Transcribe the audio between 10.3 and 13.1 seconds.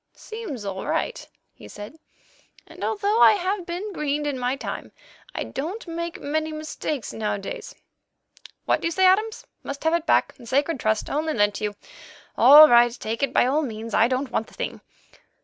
A sacred trust! Only lent to you! All right,